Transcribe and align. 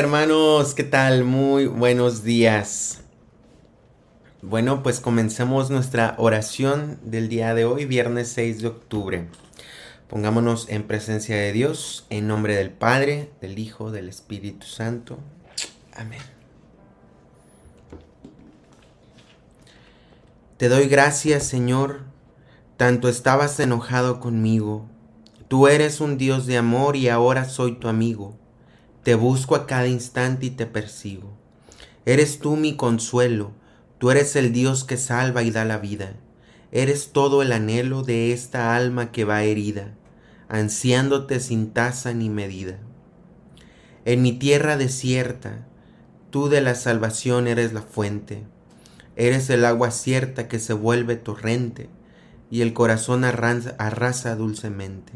hermanos, 0.00 0.72
¿qué 0.72 0.82
tal? 0.82 1.24
Muy 1.24 1.66
buenos 1.66 2.24
días. 2.24 3.02
Bueno, 4.40 4.82
pues 4.82 4.98
comencemos 4.98 5.68
nuestra 5.68 6.14
oración 6.16 6.98
del 7.04 7.28
día 7.28 7.54
de 7.54 7.66
hoy, 7.66 7.84
viernes 7.84 8.28
6 8.28 8.62
de 8.62 8.68
octubre. 8.68 9.28
Pongámonos 10.08 10.70
en 10.70 10.84
presencia 10.84 11.36
de 11.36 11.52
Dios, 11.52 12.06
en 12.08 12.28
nombre 12.28 12.56
del 12.56 12.70
Padre, 12.70 13.30
del 13.42 13.58
Hijo, 13.58 13.90
del 13.90 14.08
Espíritu 14.08 14.66
Santo. 14.66 15.18
Amén. 15.94 16.22
Te 20.56 20.70
doy 20.70 20.86
gracias, 20.86 21.42
Señor, 21.42 22.04
tanto 22.78 23.10
estabas 23.10 23.60
enojado 23.60 24.18
conmigo. 24.18 24.88
Tú 25.48 25.68
eres 25.68 26.00
un 26.00 26.16
Dios 26.16 26.46
de 26.46 26.56
amor 26.56 26.96
y 26.96 27.10
ahora 27.10 27.44
soy 27.44 27.72
tu 27.78 27.86
amigo. 27.86 28.39
Te 29.02 29.14
busco 29.14 29.54
a 29.54 29.66
cada 29.66 29.86
instante 29.86 30.46
y 30.46 30.50
te 30.50 30.66
persigo. 30.66 31.36
Eres 32.04 32.38
tú 32.38 32.56
mi 32.56 32.76
consuelo, 32.76 33.52
tú 33.98 34.10
eres 34.10 34.36
el 34.36 34.52
Dios 34.52 34.84
que 34.84 34.96
salva 34.96 35.42
y 35.42 35.50
da 35.50 35.64
la 35.64 35.78
vida. 35.78 36.14
Eres 36.72 37.12
todo 37.12 37.42
el 37.42 37.52
anhelo 37.52 38.02
de 38.02 38.32
esta 38.32 38.76
alma 38.76 39.10
que 39.10 39.24
va 39.24 39.42
herida, 39.42 39.94
ansiándote 40.48 41.40
sin 41.40 41.72
tasa 41.72 42.12
ni 42.12 42.28
medida. 42.28 42.78
En 44.04 44.22
mi 44.22 44.32
tierra 44.32 44.76
desierta, 44.76 45.66
tú 46.30 46.48
de 46.48 46.60
la 46.60 46.74
salvación 46.74 47.48
eres 47.48 47.72
la 47.72 47.82
fuente. 47.82 48.44
Eres 49.16 49.50
el 49.50 49.64
agua 49.64 49.90
cierta 49.90 50.48
que 50.48 50.58
se 50.58 50.72
vuelve 50.72 51.16
torrente 51.16 51.88
y 52.50 52.62
el 52.62 52.72
corazón 52.72 53.24
arrasa, 53.24 53.74
arrasa 53.78 54.36
dulcemente. 54.36 55.12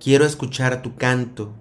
Quiero 0.00 0.24
escuchar 0.24 0.82
tu 0.82 0.96
canto, 0.96 1.54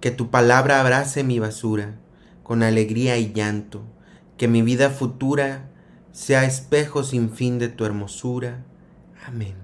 que 0.00 0.10
tu 0.10 0.30
palabra 0.30 0.80
abrace 0.80 1.24
mi 1.24 1.38
basura 1.38 1.94
con 2.42 2.62
alegría 2.62 3.16
y 3.18 3.32
llanto, 3.32 3.82
que 4.36 4.48
mi 4.48 4.62
vida 4.62 4.90
futura 4.90 5.68
sea 6.12 6.44
espejo 6.44 7.04
sin 7.04 7.30
fin 7.30 7.58
de 7.58 7.68
tu 7.68 7.84
hermosura. 7.84 8.64
Amén. 9.26 9.54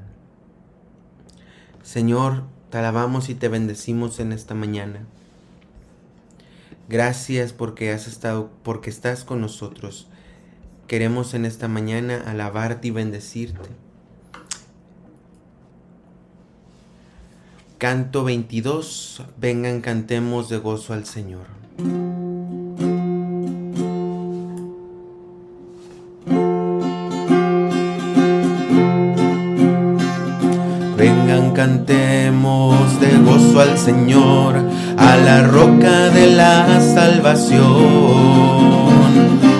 Señor, 1.82 2.44
te 2.70 2.78
alabamos 2.78 3.28
y 3.28 3.34
te 3.34 3.48
bendecimos 3.48 4.20
en 4.20 4.32
esta 4.32 4.54
mañana. 4.54 5.06
Gracias 6.88 7.52
porque 7.52 7.90
has 7.90 8.06
estado, 8.06 8.50
porque 8.62 8.90
estás 8.90 9.24
con 9.24 9.40
nosotros. 9.40 10.08
Queremos 10.86 11.34
en 11.34 11.44
esta 11.44 11.66
mañana 11.66 12.22
alabarte 12.26 12.88
y 12.88 12.90
bendecirte. 12.92 13.68
Canto 17.78 18.24
22, 18.24 19.22
vengan 19.38 19.82
cantemos 19.82 20.48
de 20.48 20.56
gozo 20.56 20.94
al 20.94 21.04
Señor. 21.04 21.44
Vengan 30.96 31.52
cantemos 31.52 32.98
de 32.98 33.18
gozo 33.18 33.60
al 33.60 33.76
Señor, 33.76 34.56
a 34.96 35.16
la 35.18 35.42
roca 35.42 36.08
de 36.08 36.28
la 36.30 36.80
salvación, 36.80 37.60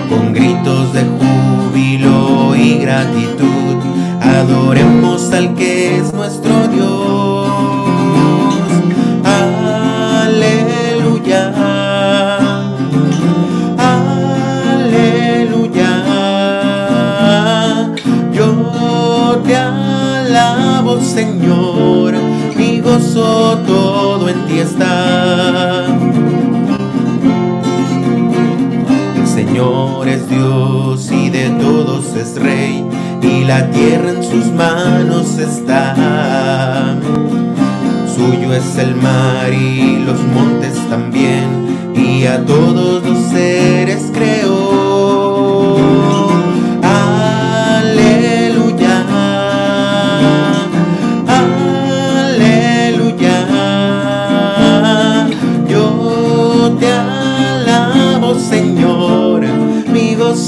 con 0.09 0.33
gritos 0.33 0.95
de 0.95 1.03
júbilo 1.03 2.57
y 2.57 2.79
gratitud, 2.79 3.77
adoremos 4.23 5.31
al 5.33 5.55
que 5.55 5.99
es 5.99 6.15
nuestro 6.15 6.67
Dios. 6.69 7.26
Todo 23.05 24.29
en 24.29 24.47
ti 24.47 24.59
está. 24.59 25.85
El 29.17 29.27
Señor 29.27 30.09
es 30.09 30.29
Dios 30.29 31.11
y 31.13 31.29
de 31.29 31.51
todos 31.61 32.17
es 32.17 32.41
Rey, 32.41 32.87
y 33.23 33.45
la 33.45 33.71
tierra 33.71 34.11
en 34.13 34.25
sus 34.25 34.47
manos 34.47 35.37
está. 35.39 36.97
Suyo 38.15 38.55
es 38.55 38.79
el 38.79 38.95
mar 38.95 39.53
y 39.53 39.99
los 39.99 40.21
montes 40.35 40.75
también, 40.89 41.93
y 41.95 42.25
a 42.25 42.45
todos 42.47 43.06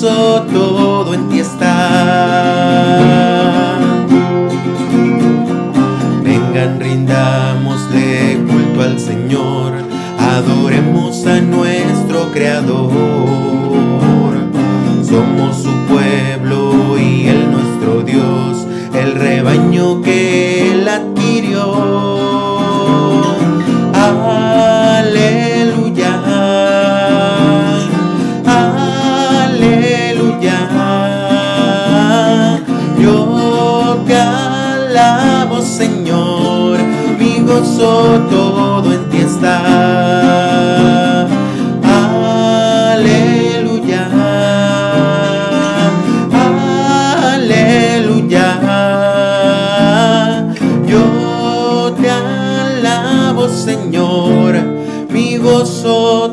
todo 0.01 0.38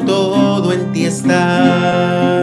todo 0.06 0.74
en 0.74 0.92
ti 0.92 1.06
está. 1.06 2.36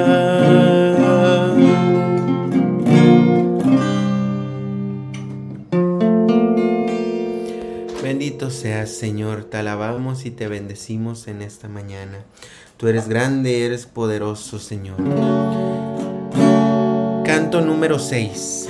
seas, 8.52 8.90
Señor, 8.90 9.44
te 9.44 9.56
alabamos 9.56 10.24
y 10.24 10.30
te 10.30 10.46
bendecimos 10.46 11.26
en 11.26 11.42
esta 11.42 11.68
mañana. 11.68 12.18
Tú 12.76 12.88
eres 12.88 13.08
grande, 13.08 13.64
eres 13.64 13.86
poderoso, 13.86 14.58
Señor. 14.58 14.98
Canto 17.24 17.60
número 17.60 17.98
6. 17.98 18.68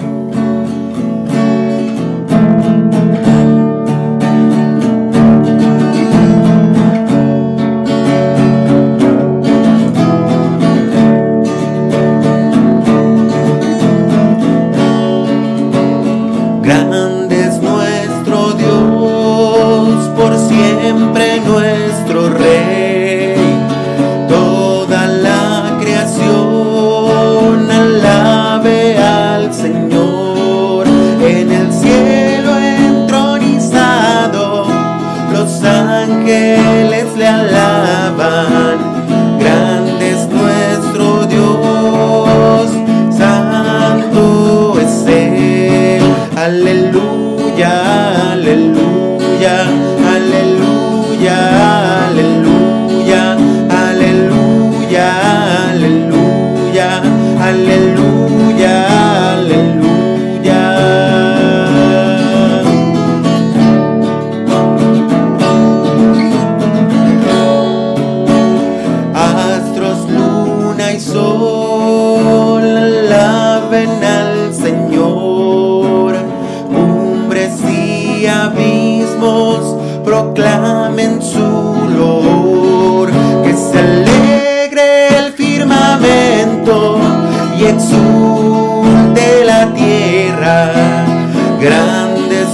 Aleluya. 31.42 31.91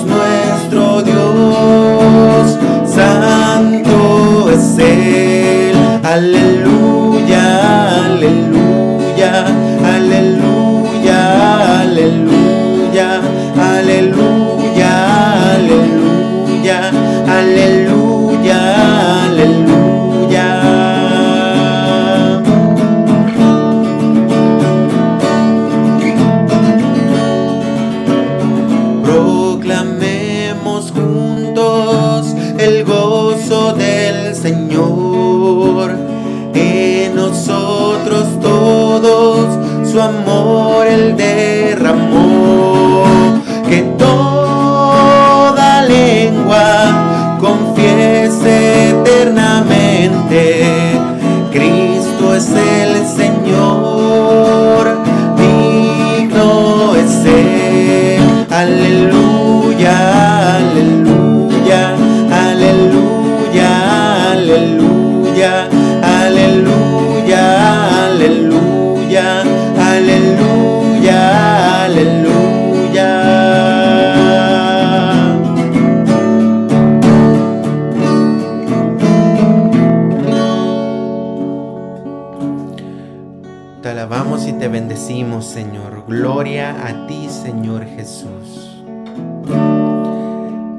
Nuestro 0.05 1.03
Dios, 1.03 2.59
santo 2.87 4.51
es 4.51 4.79
Él. 4.79 5.77
Aleluya, 6.03 6.58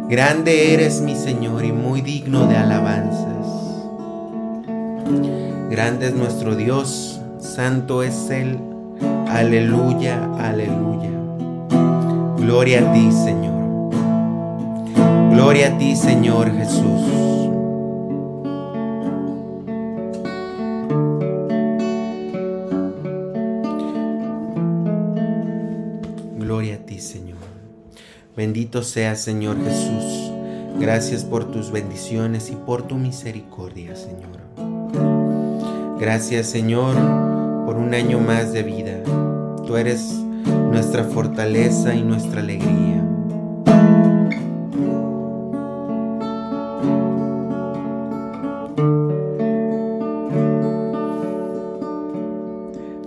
Grande 0.10 0.74
eres 0.74 1.02
mi 1.02 1.14
Señor 1.14 1.64
y 1.64 1.72
muy 1.72 2.02
digno 2.02 2.48
de 2.48 2.58
alabanzas. 2.58 3.46
Grande 5.70 6.08
es 6.08 6.16
nuestro 6.16 6.56
Dios, 6.56 7.22
santo 7.38 8.02
es 8.02 8.32
Él. 8.32 8.58
Aleluya, 9.28 10.28
aleluya. 10.40 11.12
Gloria 12.38 12.90
a 12.90 12.92
ti, 12.92 13.12
Señor. 13.12 13.92
Gloria 15.30 15.76
a 15.76 15.78
ti, 15.78 15.96
Señor 15.96 16.52
Jesús. 16.58 17.02
Gloria 26.40 26.74
a 26.74 26.80
ti, 26.80 26.98
Señor. 26.98 27.29
Bendito 28.40 28.84
seas, 28.84 29.20
Señor 29.20 29.58
Jesús. 29.62 30.32
Gracias 30.80 31.26
por 31.26 31.52
tus 31.52 31.72
bendiciones 31.72 32.50
y 32.50 32.56
por 32.56 32.84
tu 32.84 32.96
misericordia, 32.96 33.98
Señor. 33.98 34.40
Gracias, 36.00 36.48
Señor, 36.48 36.96
por 37.66 37.76
un 37.76 37.94
año 37.94 38.22
más 38.22 38.54
de 38.54 38.64
vida. 38.64 39.04
Tú 39.68 39.76
eres 39.76 40.14
nuestra 40.72 41.04
fortaleza 41.04 41.94
y 41.94 42.02
nuestra 42.02 42.40
alegría. 42.40 43.04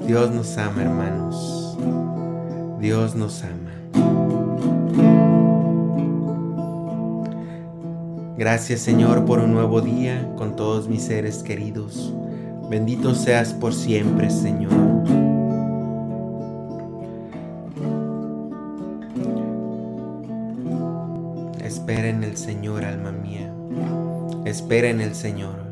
Dios 0.06 0.30
nos 0.30 0.58
ama, 0.58 0.82
hermanos. 0.82 1.78
Dios 2.78 3.14
nos 3.14 3.42
ama. 3.44 3.71
Gracias 8.42 8.80
Señor 8.80 9.24
por 9.24 9.38
un 9.38 9.52
nuevo 9.52 9.80
día 9.80 10.28
con 10.36 10.56
todos 10.56 10.88
mis 10.88 11.04
seres 11.04 11.44
queridos. 11.44 12.12
Bendito 12.68 13.14
seas 13.14 13.52
por 13.52 13.72
siempre, 13.72 14.30
Señor. 14.30 14.72
Espera 21.62 22.08
en 22.08 22.24
el 22.24 22.36
Señor, 22.36 22.84
alma 22.84 23.12
mía. 23.12 23.54
Espera 24.44 24.88
en 24.88 25.00
el 25.00 25.14
Señor. 25.14 25.62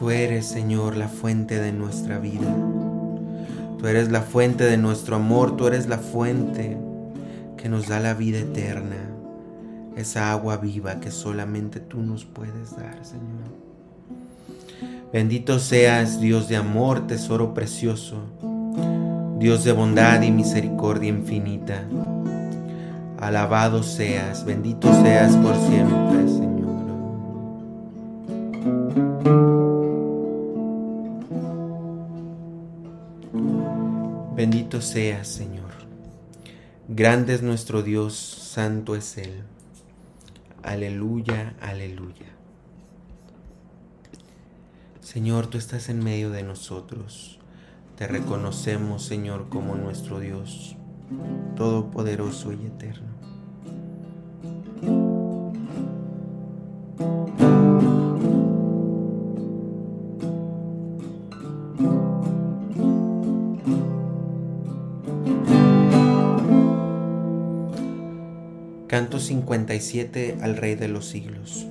Tú 0.00 0.10
eres, 0.10 0.46
Señor, 0.46 0.96
la 0.96 1.06
fuente 1.06 1.60
de 1.60 1.70
nuestra 1.70 2.18
vida. 2.18 2.52
Tú 3.78 3.86
eres 3.86 4.10
la 4.10 4.22
fuente 4.22 4.64
de 4.64 4.78
nuestro 4.78 5.14
amor. 5.14 5.56
Tú 5.56 5.68
eres 5.68 5.86
la 5.86 5.98
fuente 5.98 6.76
que 7.66 7.70
nos 7.70 7.88
da 7.88 7.98
la 7.98 8.14
vida 8.14 8.38
eterna. 8.38 8.94
Esa 9.96 10.30
agua 10.30 10.56
viva 10.56 11.00
que 11.00 11.10
solamente 11.10 11.80
tú 11.80 12.00
nos 12.00 12.24
puedes 12.24 12.76
dar, 12.76 13.04
Señor. 13.04 13.48
Bendito 15.12 15.58
seas, 15.58 16.20
Dios 16.20 16.46
de 16.46 16.54
amor, 16.54 17.08
tesoro 17.08 17.54
precioso. 17.54 18.22
Dios 19.40 19.64
de 19.64 19.72
bondad 19.72 20.22
y 20.22 20.30
misericordia 20.30 21.08
infinita. 21.08 21.82
Alabado 23.18 23.82
seas, 23.82 24.44
bendito 24.44 24.86
seas 25.02 25.34
por 25.34 25.56
siempre, 25.56 26.28
Señor. 26.28 26.76
Bendito 34.36 34.80
seas, 34.80 35.26
Señor. 35.26 35.85
Grande 36.88 37.34
es 37.34 37.42
nuestro 37.42 37.82
Dios, 37.82 38.14
santo 38.14 38.94
es 38.94 39.18
Él. 39.18 39.42
Aleluya, 40.62 41.56
aleluya. 41.60 42.26
Señor, 45.00 45.48
tú 45.48 45.58
estás 45.58 45.88
en 45.88 46.04
medio 46.04 46.30
de 46.30 46.44
nosotros. 46.44 47.40
Te 47.96 48.06
reconocemos, 48.06 49.02
Señor, 49.02 49.48
como 49.48 49.74
nuestro 49.74 50.20
Dios, 50.20 50.76
todopoderoso 51.56 52.52
y 52.52 52.66
eterno. 52.66 53.16
Canto 68.88 69.18
57 69.18 70.38
al 70.42 70.56
Rey 70.56 70.76
de 70.76 70.86
los 70.86 71.06
siglos. 71.06 71.66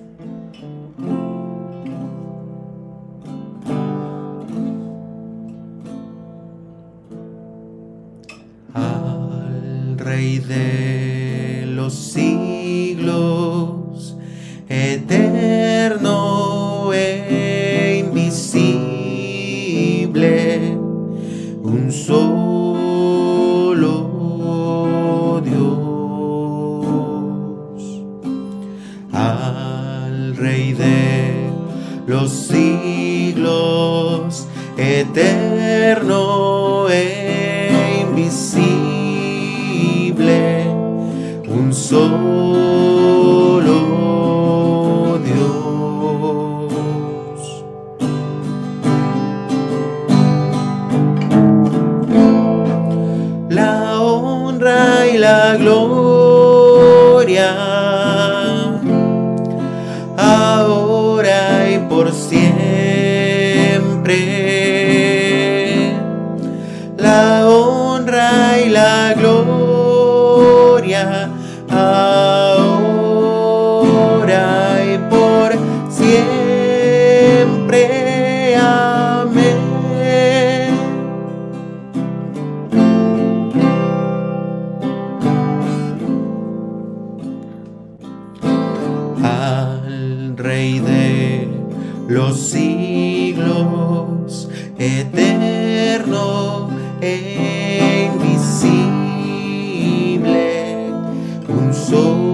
Un 101.95 102.24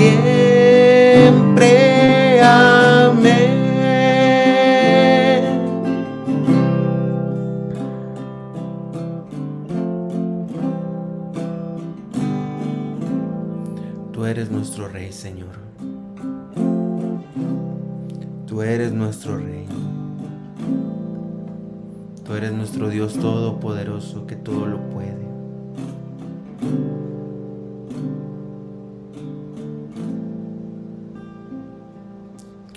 siempre. 0.00 1.68
Amén. 2.42 3.50
Tú 14.12 14.24
eres 14.24 14.50
nuestro 14.50 14.88
Rey, 14.88 15.12
Señor. 15.12 15.48
Tú 18.46 18.62
eres 18.62 18.92
nuestro 18.92 19.36
Rey. 19.36 19.66
Tú 22.24 22.34
eres 22.34 22.52
nuestro 22.52 22.88
Dios 22.88 23.14
todopoderoso 23.14 24.26
que 24.26 24.36
todo 24.36 24.66
lo 24.66 24.80
puede. 24.90 25.39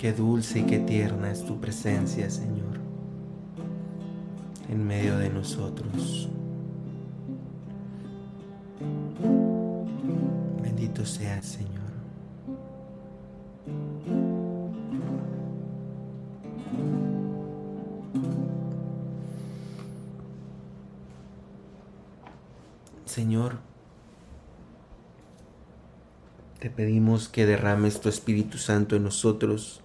Qué 0.04 0.12
dulce 0.12 0.58
y 0.58 0.64
qué 0.64 0.80
tierna 0.80 1.30
es 1.30 1.46
tu 1.46 1.58
presencia, 1.58 2.28
Señor, 2.28 2.78
en 4.68 4.86
medio 4.86 5.16
de 5.16 5.30
nosotros. 5.30 6.28
Bendito 10.60 11.06
seas, 11.06 11.46
Señor. 11.46 11.80
Señor, 23.06 23.56
te 26.58 26.68
pedimos 26.68 27.30
que 27.30 27.46
derrames 27.46 28.02
tu 28.02 28.10
Espíritu 28.10 28.58
Santo 28.58 28.96
en 28.96 29.04
nosotros 29.04 29.80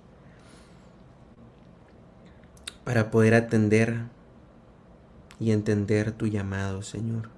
para 2.90 3.12
poder 3.12 3.36
atender 3.36 4.06
y 5.40 5.52
entender 5.52 6.12
tu 6.12 6.26
llamado, 6.26 6.82
Señor, 6.82 7.30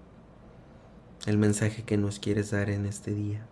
el 1.25 1.37
mensaje 1.37 1.83
que 1.83 1.97
nos 1.97 2.19
quieres 2.19 2.51
dar 2.51 2.69
en 2.69 2.85
este 2.85 3.13
día. 3.13 3.45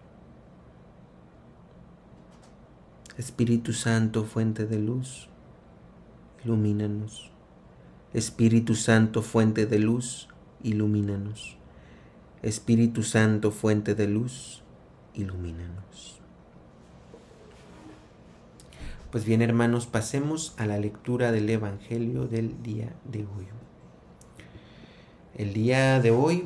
Espíritu 3.18 3.74
Santo, 3.74 4.24
fuente 4.24 4.66
de 4.66 4.80
luz, 4.80 5.28
ilumínanos. 6.46 7.32
Espíritu 8.14 8.76
Santo, 8.76 9.22
fuente 9.22 9.66
de 9.66 9.80
luz, 9.80 10.30
ilumínanos. 10.64 11.58
Espíritu 12.42 13.04
Santo, 13.04 13.52
fuente 13.52 13.94
de 13.94 14.08
luz, 14.08 14.64
ilumínanos. 15.16 16.19
Pues 19.12 19.26
bien, 19.26 19.42
hermanos, 19.42 19.88
pasemos 19.88 20.54
a 20.58 20.68
la 20.68 20.78
lectura 20.78 21.32
del 21.32 21.50
Evangelio 21.50 22.28
del 22.28 22.62
día 22.62 22.94
de 23.06 23.22
hoy. 23.22 23.48
El 25.36 25.52
día 25.54 26.00
de 26.00 26.12
hoy, 26.12 26.44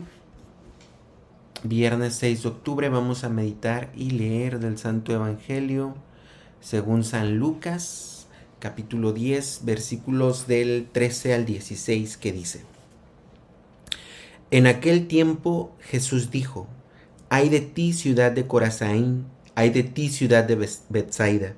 viernes 1.63 2.15
6 2.15 2.43
de 2.43 2.48
octubre, 2.48 2.88
vamos 2.88 3.25
a 3.25 3.29
meditar 3.29 3.91
y 3.93 4.12
leer 4.12 4.60
del 4.60 4.77
Santo 4.77 5.12
Evangelio 5.12 5.96
según 6.62 7.03
San 7.03 7.38
Lucas, 7.38 8.27
capítulo 8.60 9.12
10, 9.12 9.65
versículos 9.65 10.48
del 10.48 10.88
13 10.89 11.34
al 11.34 11.46
16, 11.46 12.15
que 12.15 12.32
dice. 12.32 12.62
En 14.51 14.67
aquel 14.67 15.08
tiempo 15.08 15.75
Jesús 15.82 16.32
dijo, 16.32 16.67
ay 17.27 17.50
de 17.50 17.60
ti 17.60 17.91
ciudad 17.91 18.32
de 18.32 18.48
Corazaín, 18.48 19.25
ay 19.53 19.70
de 19.72 19.84
ti 19.84 20.08
ciudad 20.08 20.46
de 20.46 20.55
Bethsaida, 20.88 21.55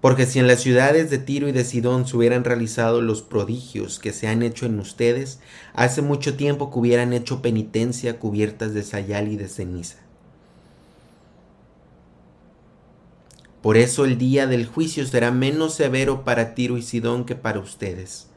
porque 0.00 0.24
si 0.24 0.38
en 0.38 0.46
las 0.46 0.60
ciudades 0.60 1.10
de 1.10 1.18
Tiro 1.18 1.48
y 1.48 1.52
de 1.52 1.64
Sidón 1.64 2.06
se 2.06 2.16
hubieran 2.16 2.44
realizado 2.44 3.02
los 3.02 3.20
prodigios 3.22 3.98
que 3.98 4.12
se 4.12 4.28
han 4.28 4.42
hecho 4.42 4.64
en 4.64 4.78
ustedes, 4.78 5.40
hace 5.74 6.00
mucho 6.00 6.36
tiempo 6.36 6.70
que 6.70 6.78
hubieran 6.78 7.12
hecho 7.12 7.42
penitencia 7.42 8.18
cubiertas 8.18 8.72
de 8.72 8.82
sayal 8.82 9.28
y 9.28 9.36
de 9.36 9.48
ceniza. 9.48 9.98
Por 13.60 13.76
eso 13.76 14.06
el 14.06 14.16
día 14.16 14.46
del 14.46 14.64
juicio 14.64 15.04
será 15.06 15.30
menos 15.30 15.74
severo 15.74 16.24
para 16.24 16.54
Tiro 16.54 16.78
y 16.78 16.82
Sidón 16.82 17.26
que 17.26 17.34
para 17.34 17.60
ustedes. 17.60 18.28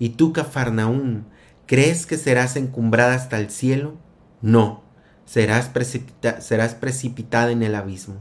Y 0.00 0.10
tú, 0.10 0.32
Cafarnaún, 0.32 1.26
¿crees 1.66 2.06
que 2.06 2.18
serás 2.18 2.56
encumbrada 2.56 3.14
hasta 3.14 3.38
el 3.38 3.50
cielo? 3.50 3.94
No, 4.42 4.82
serás, 5.26 5.70
serás 6.40 6.74
precipitada 6.74 7.52
en 7.52 7.62
el 7.62 7.76
abismo. 7.76 8.16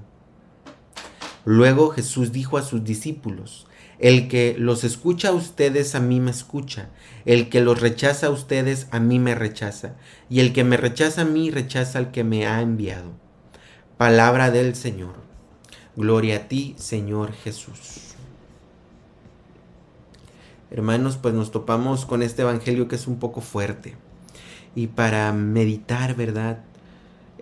Luego 1.45 1.89
Jesús 1.89 2.31
dijo 2.31 2.57
a 2.57 2.61
sus 2.61 2.83
discípulos, 2.83 3.67
el 3.99 4.27
que 4.27 4.55
los 4.57 4.83
escucha 4.83 5.29
a 5.29 5.33
ustedes 5.33 5.95
a 5.95 5.99
mí 5.99 6.19
me 6.19 6.31
escucha, 6.31 6.89
el 7.25 7.49
que 7.49 7.61
los 7.61 7.79
rechaza 7.79 8.27
a 8.27 8.31
ustedes 8.31 8.87
a 8.91 8.99
mí 8.99 9.19
me 9.19 9.35
rechaza, 9.35 9.95
y 10.29 10.39
el 10.39 10.53
que 10.53 10.63
me 10.63 10.77
rechaza 10.77 11.21
a 11.21 11.25
mí 11.25 11.51
rechaza 11.51 11.99
al 11.99 12.11
que 12.11 12.23
me 12.23 12.47
ha 12.47 12.61
enviado. 12.61 13.11
Palabra 13.97 14.51
del 14.51 14.75
Señor. 14.75 15.15
Gloria 15.95 16.37
a 16.37 16.47
ti, 16.47 16.75
Señor 16.77 17.33
Jesús. 17.33 18.15
Hermanos, 20.71 21.17
pues 21.17 21.35
nos 21.35 21.51
topamos 21.51 22.05
con 22.05 22.23
este 22.23 22.41
Evangelio 22.41 22.87
que 22.87 22.95
es 22.95 23.05
un 23.05 23.19
poco 23.19 23.41
fuerte. 23.41 23.95
Y 24.75 24.87
para 24.87 25.31
meditar, 25.31 26.15
¿verdad? 26.15 26.63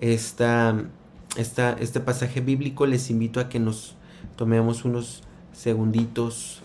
Esta, 0.01 0.83
este 1.35 1.99
pasaje 1.99 2.41
bíblico 2.41 2.85
les 2.85 3.09
invito 3.09 3.39
a 3.39 3.49
que 3.49 3.59
nos 3.59 3.95
tomemos 4.35 4.85
unos 4.85 5.23
segunditos, 5.53 6.61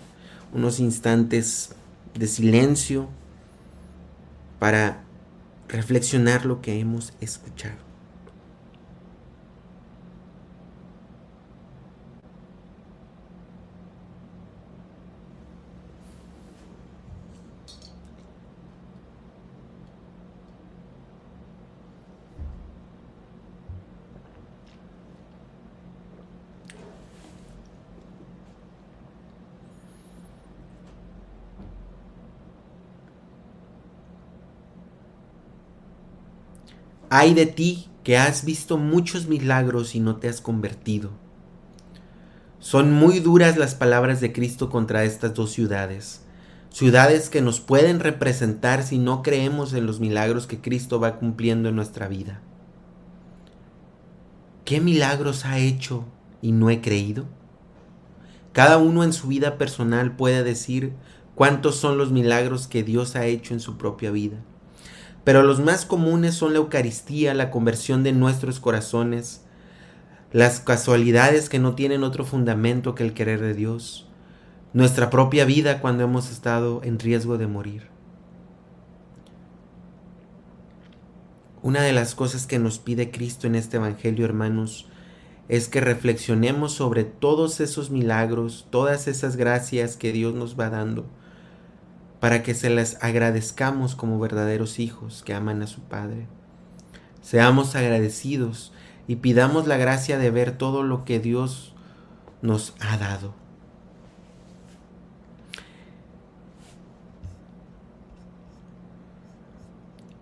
unos 0.53 0.81
instantes 0.81 1.75
de 2.15 2.27
silencio 2.27 3.09
para 4.59 5.05
reflexionar 5.69 6.47
lo 6.47 6.61
que 6.61 6.81
hemos 6.81 7.13
escuchado. 7.21 7.86
Hay 37.19 37.33
de 37.33 37.47
ti 37.47 37.89
que 38.05 38.19
has 38.19 38.45
visto 38.45 38.77
muchos 38.77 39.27
milagros 39.27 39.95
y 39.95 40.01
no 40.01 40.17
te 40.17 40.29
has 40.29 40.43
convertido. 40.43 41.13
Son 42.59 42.93
muy 42.93 43.21
duras 43.21 43.57
las 43.57 43.75
palabras 43.75 44.21
de 44.21 44.35
Cristo 44.35 44.69
contra 44.69 45.03
estas 45.03 45.33
dos 45.33 45.51
ciudades, 45.51 46.21
ciudades 46.69 47.31
que 47.31 47.41
nos 47.41 47.61
pueden 47.61 48.01
representar 48.01 48.83
si 48.83 48.99
no 48.99 49.23
creemos 49.23 49.73
en 49.73 49.87
los 49.87 49.99
milagros 49.99 50.47
que 50.47 50.61
Cristo 50.61 51.01
va 51.01 51.17
cumpliendo 51.17 51.71
en 51.71 51.77
nuestra 51.77 52.07
vida. 52.07 52.43
¿Qué 54.67 54.83
milagros 54.83 55.47
ha 55.47 55.57
hecho 55.57 56.05
y 56.43 56.53
no 56.53 56.69
he 56.69 56.83
creído? 56.83 57.25
Cada 58.53 58.77
uno 58.77 59.05
en 59.05 59.15
su 59.15 59.29
vida 59.29 59.57
personal 59.57 60.17
puede 60.17 60.45
decir 60.45 60.93
cuántos 61.35 61.77
son 61.77 61.97
los 61.97 62.13
milagros 62.13 62.67
que 62.67 62.83
Dios 62.83 63.17
ha 63.17 63.25
hecho 63.25 63.55
en 63.55 63.61
su 63.61 63.79
propia 63.79 64.11
vida. 64.11 64.37
Pero 65.27 65.43
los 65.43 65.59
más 65.59 65.85
comunes 65.85 66.37
son 66.37 66.53
la 66.53 66.61
Eucaristía, 66.61 67.35
la 67.35 67.51
conversión 67.51 68.05
de 68.05 68.13
nuestros 68.13 68.61
corazones, 68.61 69.45
las 70.31 70.61
casualidades 70.61 71.49
que 71.49 71.59
no 71.59 71.75
tienen 71.75 72.05
otro 72.05 72.25
fundamento 72.25 72.95
que 72.95 73.03
el 73.03 73.13
querer 73.13 73.41
de 73.41 73.53
Dios, 73.53 74.07
nuestra 74.73 75.11
propia 75.11 75.45
vida 75.45 75.81
cuando 75.81 76.05
hemos 76.05 76.31
estado 76.31 76.81
en 76.85 77.01
riesgo 77.01 77.39
de 77.39 77.49
morir. 77.49 77.89
Una 81.61 81.83
de 81.83 81.93
las 81.93 82.15
cosas 82.15 82.47
que 82.47 82.61
nos 82.61 82.79
pide 82.79 83.11
Cristo 83.11 83.49
en 83.49 83.57
este 83.57 83.79
Evangelio, 83.79 84.25
hermanos, 84.25 84.87
es 85.49 85.67
que 85.67 85.81
reflexionemos 85.81 86.71
sobre 86.71 87.03
todos 87.03 87.59
esos 87.59 87.91
milagros, 87.91 88.69
todas 88.71 89.09
esas 89.09 89.35
gracias 89.35 89.97
que 89.97 90.13
Dios 90.13 90.37
nos 90.37 90.57
va 90.57 90.71
dando, 90.71 91.05
para 92.21 92.43
que 92.43 92.55
se 92.55 92.71
las 92.71 93.03
agradezcamos 93.03 93.95
como 93.95 94.19
verdaderos 94.19 94.79
hijos 94.79 95.23
que 95.23 95.35
aman 95.35 95.63
a 95.63 95.67
su 95.67 95.81
Padre. 95.81 96.27
Seamos 97.21 97.75
agradecidos 97.75 98.73
y 99.09 99.17
pidamos 99.17 99.67
la 99.67 99.77
gracia 99.77 100.19
de 100.19 100.31
ver 100.31 100.57
todo 100.57 100.83
lo 100.83 101.05
que 101.05 101.21
Dios 101.21 101.75
nos 102.43 102.75
ha 102.81 102.97
dado. 102.97 103.35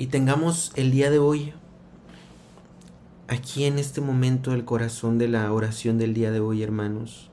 y 0.04 0.08
tengamos 0.08 0.72
el 0.74 0.90
día 0.90 1.10
de 1.10 1.18
hoy, 1.18 1.54
aquí 3.28 3.64
en 3.64 3.78
este 3.78 4.00
momento 4.00 4.50
del 4.50 4.64
corazón 4.64 5.16
de 5.16 5.28
la 5.28 5.50
oración 5.52 5.96
del 5.96 6.14
día 6.14 6.30
de 6.30 6.40
hoy, 6.40 6.62
hermanos, 6.62 7.30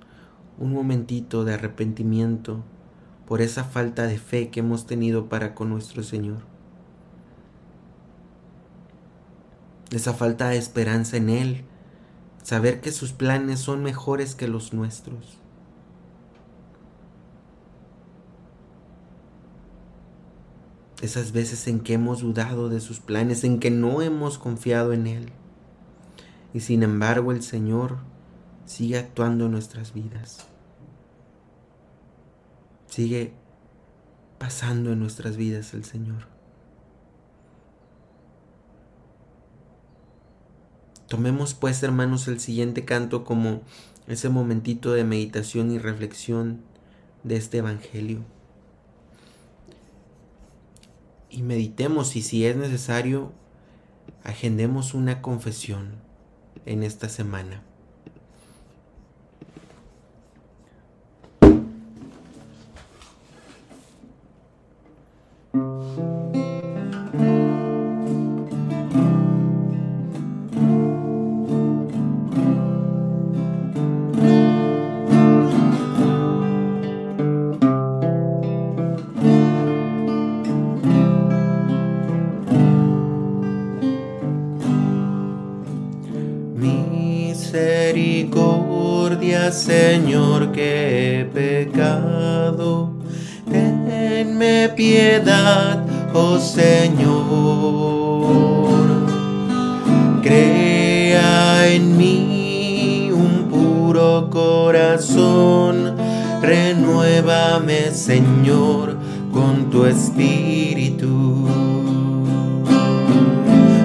un 0.58 0.72
momentito 0.72 1.44
de 1.44 1.56
arrepentimiento 1.56 2.64
por 3.32 3.42
esa 3.42 3.64
falta 3.64 4.08
de 4.08 4.20
fe 4.20 4.50
que 4.50 4.60
hemos 4.60 4.86
tenido 4.86 5.30
para 5.30 5.56
con 5.56 5.70
nuestro 5.70 6.04
Señor. 6.04 6.40
Esa 9.90 10.14
falta 10.14 10.50
de 10.50 10.58
esperanza 10.58 11.16
en 11.16 11.30
Él, 11.30 11.64
saber 12.44 12.82
que 12.82 12.92
sus 12.92 13.14
planes 13.14 13.62
son 13.62 13.84
mejores 13.84 14.36
que 14.36 14.50
los 14.50 14.74
nuestros. 14.74 15.38
esas 21.02 21.32
veces 21.32 21.70
en 21.70 21.80
que 21.80 21.94
hemos 21.94 22.20
dudado 22.20 22.68
de 22.68 22.82
sus 22.82 23.00
planes, 23.00 23.46
en 23.46 23.60
que 23.60 23.72
no 23.72 24.02
hemos 24.02 24.40
confiado 24.40 24.92
en 24.92 25.08
Él. 25.08 25.30
Y 26.54 26.60
sin 26.60 26.84
embargo 26.84 27.32
el 27.32 27.44
Señor 27.44 28.00
sigue 28.66 28.98
actuando 28.98 29.46
en 29.46 29.54
nuestras 29.54 29.94
vidas. 29.94 30.51
Sigue 32.92 33.34
pasando 34.38 34.92
en 34.92 35.00
nuestras 35.00 35.38
vidas 35.38 35.74
el 35.74 35.86
Señor. 35.86 36.28
Tomemos 41.08 41.56
pues, 41.56 41.82
hermanos, 41.82 42.28
el 42.28 42.40
siguiente 42.40 42.86
canto 42.86 43.24
como 43.24 43.62
ese 44.08 44.30
momentito 44.30 44.94
de 44.94 45.04
meditación 45.04 45.72
y 45.72 45.80
reflexión 45.80 46.62
de 47.24 47.38
este 47.38 47.58
Evangelio 47.58 48.24
y 51.32 51.44
meditemos 51.44 52.16
y 52.18 52.22
si 52.22 52.46
es 52.46 52.58
necesario, 52.58 53.32
agendemos 54.24 54.94
una 54.94 55.22
confesión 55.22 55.94
en 56.66 56.84
esta 56.84 57.08
semana. 57.08 57.64
Renuévame, 106.42 107.92
Señor, 107.92 108.98
con 109.32 109.70
tu 109.70 109.86
espíritu. 109.86 111.48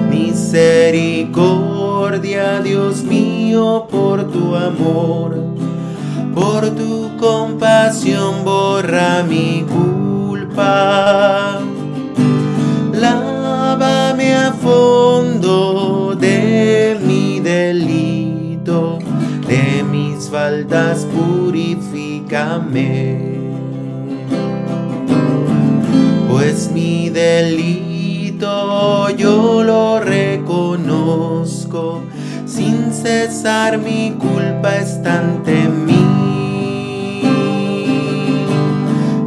Misericordia, 0.09 2.61
Dios 2.61 3.03
mío, 3.03 3.87
por 3.89 4.31
tu 4.31 4.55
amor 4.55 5.57
por 6.37 6.69
tu 6.75 7.17
compasión 7.17 8.45
borra 8.45 9.23
mi 9.23 9.63
culpa. 9.63 11.59
Lávame 12.93 14.35
a 14.35 14.53
fondo 14.53 16.15
de 16.15 16.97
mi 17.03 17.39
delito, 17.39 18.99
de 19.47 19.83
mis 19.83 20.29
faltas 20.29 21.07
purifícame. 22.27 23.37
Pues 26.29 26.69
mi 26.71 27.09
delito 27.09 29.09
yo 29.11 29.63
lo 29.63 29.99
reconozco, 29.99 32.01
sin 32.45 32.91
cesar 32.91 33.79
mi 33.79 34.11
culpa 34.11 34.75
está 34.77 35.19
ante 35.19 35.67
mí. 35.67 36.05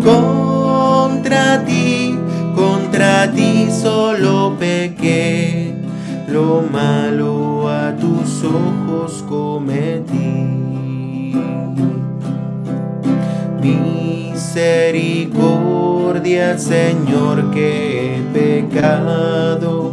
Contra 0.05 1.65
ti, 1.65 2.17
contra 2.55 3.33
ti 3.33 3.69
solo 3.71 4.57
pequé, 4.59 5.75
lo 6.29 6.63
malo 6.71 7.69
a 7.69 7.97
tus 7.97 8.45
ojos 8.45 9.25
cometí. 9.29 10.20
Misericordia, 13.61 16.59
Señor, 16.59 17.51
que 17.51 18.17
he 18.17 18.23
pecado, 18.33 19.93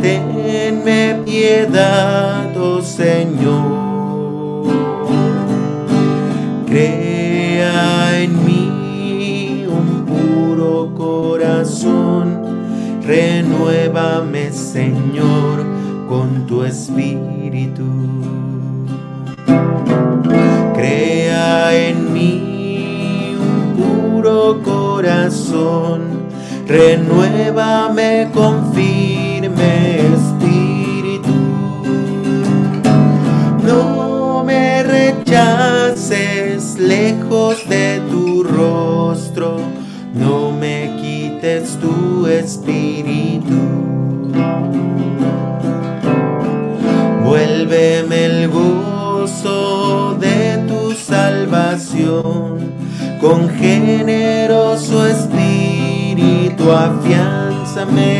tenme 0.00 1.22
piedad, 1.24 2.56
oh 2.56 2.80
Señor. 2.82 3.96
Crea 6.66 8.22
en 8.22 8.44
mí 8.44 8.66
corazón. 10.96 12.40
Renuévame, 13.02 14.50
Señor, 14.52 15.64
con 16.08 16.46
tu 16.46 16.64
espíritu. 16.64 17.84
Crea 20.74 21.88
en 21.88 22.12
mí 22.12 22.42
un 22.42 22.45
puro 24.26 24.60
corazón, 24.60 26.00
renuévame 26.66 28.28
con 28.34 28.74
firme 28.74 30.00
espíritu. 30.14 31.32
No 33.64 34.42
me 34.44 34.82
rechaces 34.82 36.76
lejos 36.76 37.68
de 37.68 38.00
tu 38.10 38.42
rostro, 38.42 39.58
no 40.12 40.50
me 40.50 40.96
quites 41.00 41.78
tu 41.78 42.26
espíritu. 42.26 43.54
Vuélveme 47.24 48.24
el 48.24 48.48
gusto 48.48 48.75
con 53.20 53.48
generoso 53.48 55.06
espíritu 55.06 56.70
afianzame. 56.70 58.16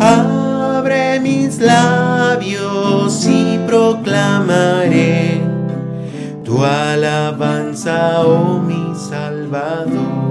Abre 0.00 1.20
mis 1.20 1.60
labios 1.60 3.24
y 3.26 3.58
proclamaré 3.66 5.40
tu 6.44 6.64
alabanza, 6.64 8.22
oh 8.22 8.58
mi 8.58 8.92
Salvador. 8.94 10.22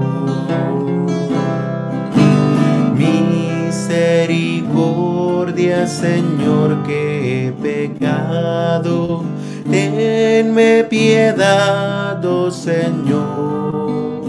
Misericordia, 2.96 5.88
Señor, 5.88 6.84
que 6.84 7.48
he 7.48 7.52
pecado 7.52 9.24
tenme 9.72 10.84
piedad, 10.84 12.24
oh 12.26 12.52
Señor. 12.52 14.24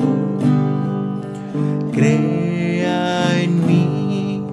Crea 1.93 3.43
en 3.43 3.67
mí 3.67 4.45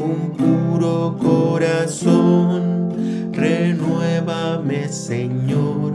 un 0.00 0.32
puro 0.36 1.16
corazón, 1.18 2.92
renuévame, 3.32 4.88
Señor, 4.88 5.92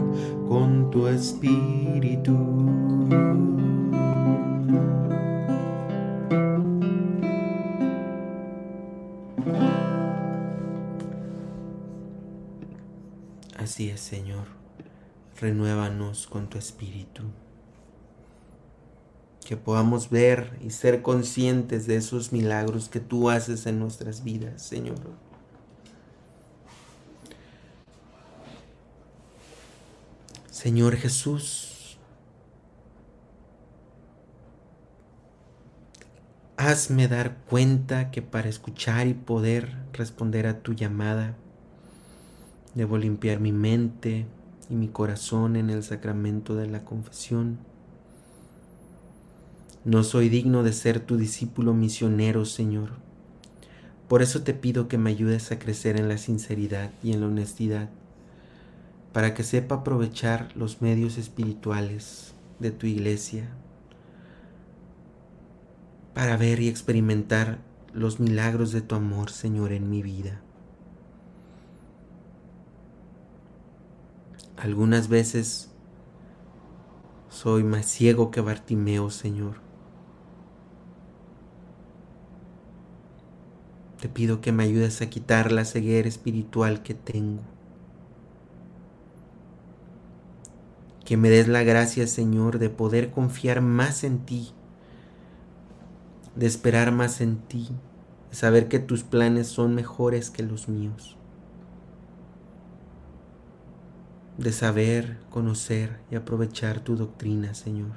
con 0.48 0.90
tu 0.90 1.08
espíritu. 1.08 2.53
Así 13.64 13.88
es, 13.88 14.00
Señor. 14.00 14.48
Renuévanos 15.40 16.26
con 16.26 16.50
tu 16.50 16.58
espíritu. 16.58 17.22
Que 19.42 19.56
podamos 19.56 20.10
ver 20.10 20.58
y 20.62 20.68
ser 20.68 21.00
conscientes 21.00 21.86
de 21.86 21.96
esos 21.96 22.30
milagros 22.30 22.90
que 22.90 23.00
tú 23.00 23.30
haces 23.30 23.64
en 23.64 23.78
nuestras 23.78 24.22
vidas, 24.22 24.60
Señor. 24.60 24.98
Señor 30.50 30.96
Jesús, 30.96 31.96
hazme 36.58 37.08
dar 37.08 37.38
cuenta 37.48 38.10
que 38.10 38.20
para 38.20 38.50
escuchar 38.50 39.06
y 39.06 39.14
poder 39.14 39.74
responder 39.94 40.46
a 40.46 40.60
tu 40.60 40.74
llamada, 40.74 41.38
Debo 42.74 42.98
limpiar 42.98 43.40
mi 43.40 43.52
mente 43.52 44.26
y 44.68 44.74
mi 44.74 44.88
corazón 44.88 45.56
en 45.56 45.70
el 45.70 45.82
sacramento 45.82 46.56
de 46.56 46.66
la 46.66 46.84
confesión. 46.84 47.58
No 49.84 50.02
soy 50.02 50.28
digno 50.28 50.62
de 50.62 50.72
ser 50.72 51.00
tu 51.00 51.16
discípulo 51.16 51.74
misionero, 51.74 52.44
Señor. 52.44 52.90
Por 54.08 54.22
eso 54.22 54.42
te 54.42 54.54
pido 54.54 54.88
que 54.88 54.98
me 54.98 55.10
ayudes 55.10 55.52
a 55.52 55.58
crecer 55.58 55.98
en 55.98 56.08
la 56.08 56.18
sinceridad 56.18 56.90
y 57.02 57.12
en 57.12 57.20
la 57.20 57.26
honestidad, 57.26 57.90
para 59.12 59.34
que 59.34 59.44
sepa 59.44 59.76
aprovechar 59.76 60.48
los 60.56 60.82
medios 60.82 61.18
espirituales 61.18 62.34
de 62.58 62.70
tu 62.70 62.86
iglesia, 62.86 63.48
para 66.14 66.36
ver 66.36 66.60
y 66.60 66.68
experimentar 66.68 67.58
los 67.92 68.20
milagros 68.20 68.72
de 68.72 68.80
tu 68.80 68.94
amor, 68.94 69.30
Señor, 69.30 69.72
en 69.72 69.90
mi 69.90 70.02
vida. 70.02 70.40
Algunas 74.56 75.08
veces 75.08 75.70
soy 77.28 77.64
más 77.64 77.86
ciego 77.86 78.30
que 78.30 78.40
Bartimeo, 78.40 79.10
Señor. 79.10 79.56
Te 84.00 84.08
pido 84.08 84.40
que 84.40 84.52
me 84.52 84.62
ayudes 84.62 85.02
a 85.02 85.10
quitar 85.10 85.50
la 85.50 85.64
ceguera 85.64 86.08
espiritual 86.08 86.82
que 86.82 86.94
tengo. 86.94 87.42
Que 91.04 91.16
me 91.16 91.30
des 91.30 91.48
la 91.48 91.64
gracia, 91.64 92.06
Señor, 92.06 92.58
de 92.58 92.70
poder 92.70 93.10
confiar 93.10 93.60
más 93.60 94.04
en 94.04 94.20
ti, 94.24 94.52
de 96.36 96.46
esperar 96.46 96.92
más 96.92 97.20
en 97.20 97.38
ti, 97.38 97.70
de 98.30 98.36
saber 98.36 98.68
que 98.68 98.78
tus 98.78 99.02
planes 99.02 99.48
son 99.48 99.74
mejores 99.74 100.30
que 100.30 100.42
los 100.44 100.68
míos. 100.68 101.16
De 104.38 104.52
saber, 104.52 105.18
conocer 105.30 106.00
y 106.10 106.16
aprovechar 106.16 106.80
tu 106.80 106.96
doctrina, 106.96 107.54
Señor. 107.54 107.92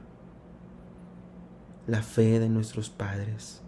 La 1.88 2.04
fe 2.04 2.39
de 2.39 2.50
nuestros 2.50 2.89
padres. 2.89 3.62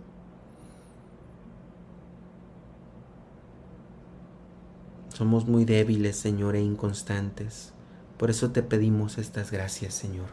Somos 5.14 5.48
muy 5.48 5.66
débiles, 5.66 6.16
Señor, 6.16 6.56
e 6.56 6.62
inconstantes. 6.62 7.74
Por 8.18 8.30
eso 8.30 8.52
te 8.52 8.62
pedimos 8.62 9.18
estas 9.18 9.52
gracias, 9.52 9.94
Señor. 9.94 10.28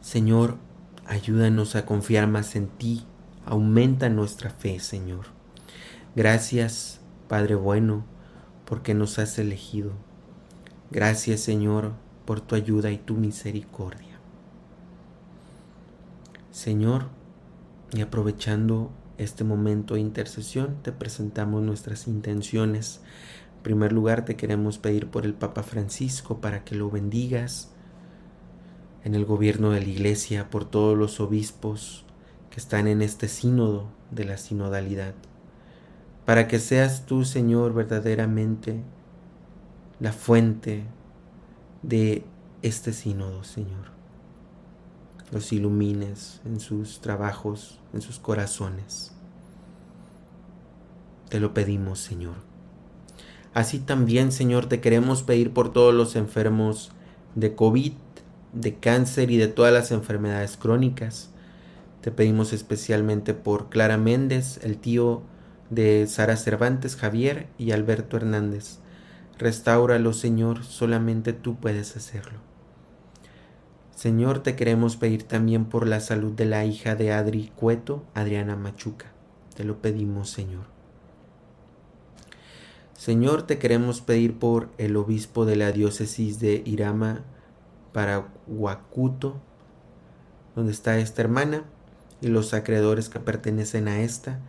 Señor, 0.00 0.58
ayúdanos 1.06 1.74
a 1.74 1.86
confiar 1.86 2.28
más 2.28 2.54
en 2.54 2.68
ti. 2.68 3.04
Aumenta 3.44 4.08
nuestra 4.08 4.50
fe, 4.50 4.78
Señor. 4.78 5.26
Gracias, 6.14 7.00
Padre 7.28 7.54
bueno 7.54 8.11
porque 8.72 8.94
nos 8.94 9.18
has 9.18 9.38
elegido. 9.38 9.90
Gracias 10.90 11.40
Señor 11.40 11.92
por 12.24 12.40
tu 12.40 12.54
ayuda 12.54 12.90
y 12.90 12.96
tu 12.96 13.12
misericordia. 13.12 14.18
Señor, 16.52 17.08
y 17.92 18.00
aprovechando 18.00 18.90
este 19.18 19.44
momento 19.44 19.92
de 19.92 20.00
intercesión, 20.00 20.78
te 20.82 20.90
presentamos 20.90 21.62
nuestras 21.62 22.08
intenciones. 22.08 23.02
En 23.58 23.62
primer 23.62 23.92
lugar, 23.92 24.24
te 24.24 24.36
queremos 24.36 24.78
pedir 24.78 25.08
por 25.08 25.26
el 25.26 25.34
Papa 25.34 25.62
Francisco 25.62 26.40
para 26.40 26.64
que 26.64 26.74
lo 26.74 26.88
bendigas 26.88 27.72
en 29.04 29.14
el 29.14 29.26
gobierno 29.26 29.72
de 29.72 29.80
la 29.80 29.88
Iglesia, 29.88 30.48
por 30.48 30.64
todos 30.64 30.96
los 30.96 31.20
obispos 31.20 32.06
que 32.48 32.58
están 32.58 32.88
en 32.88 33.02
este 33.02 33.28
sínodo 33.28 33.90
de 34.10 34.24
la 34.24 34.38
sinodalidad 34.38 35.12
para 36.24 36.46
que 36.48 36.58
seas 36.58 37.06
tú, 37.06 37.24
Señor, 37.24 37.74
verdaderamente 37.74 38.80
la 39.98 40.12
fuente 40.12 40.84
de 41.82 42.24
este 42.62 42.92
sínodo, 42.92 43.44
Señor. 43.44 43.92
Los 45.30 45.52
ilumines 45.52 46.40
en 46.44 46.60
sus 46.60 47.00
trabajos, 47.00 47.80
en 47.92 48.02
sus 48.02 48.18
corazones. 48.18 49.12
Te 51.28 51.40
lo 51.40 51.54
pedimos, 51.54 51.98
Señor. 51.98 52.34
Así 53.54 53.78
también, 53.78 54.32
Señor, 54.32 54.66
te 54.66 54.80
queremos 54.80 55.22
pedir 55.22 55.52
por 55.52 55.72
todos 55.72 55.94
los 55.94 56.16
enfermos 56.16 56.92
de 57.34 57.54
COVID, 57.54 57.92
de 58.52 58.74
cáncer 58.76 59.30
y 59.30 59.36
de 59.36 59.48
todas 59.48 59.72
las 59.72 59.90
enfermedades 59.90 60.56
crónicas. 60.56 61.30
Te 62.00 62.10
pedimos 62.10 62.52
especialmente 62.52 63.34
por 63.34 63.68
Clara 63.68 63.96
Méndez, 63.96 64.58
el 64.62 64.78
tío 64.78 65.22
de 65.72 66.06
Sara 66.06 66.36
Cervantes, 66.36 66.96
Javier 66.96 67.46
y 67.56 67.72
Alberto 67.72 68.18
Hernández. 68.18 68.78
Restáuralo, 69.38 70.12
Señor, 70.12 70.64
solamente 70.64 71.32
tú 71.32 71.56
puedes 71.56 71.96
hacerlo. 71.96 72.38
Señor, 73.94 74.42
te 74.42 74.54
queremos 74.54 74.96
pedir 74.96 75.22
también 75.22 75.64
por 75.64 75.86
la 75.86 76.00
salud 76.00 76.32
de 76.32 76.44
la 76.44 76.64
hija 76.66 76.94
de 76.94 77.12
Adri 77.12 77.52
Cueto, 77.56 78.04
Adriana 78.14 78.54
Machuca. 78.54 79.12
Te 79.56 79.64
lo 79.64 79.80
pedimos, 79.80 80.28
Señor. 80.28 80.64
Señor, 82.94 83.46
te 83.46 83.58
queremos 83.58 84.00
pedir 84.00 84.38
por 84.38 84.68
el 84.76 84.96
obispo 84.96 85.46
de 85.46 85.56
la 85.56 85.72
diócesis 85.72 86.38
de 86.38 86.62
Irama, 86.66 87.24
Paraguacuto, 87.92 89.40
donde 90.54 90.72
está 90.72 90.98
esta 90.98 91.22
hermana, 91.22 91.64
y 92.20 92.28
los 92.28 92.54
acreedores 92.54 93.08
que 93.08 93.20
pertenecen 93.20 93.88
a 93.88 94.02
esta, 94.02 94.40